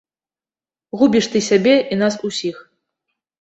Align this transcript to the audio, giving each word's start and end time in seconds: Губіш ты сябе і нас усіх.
Губіш 1.01 1.27
ты 1.33 1.41
сябе 1.49 1.75
і 1.93 1.99
нас 2.01 2.19
усіх. 2.31 2.57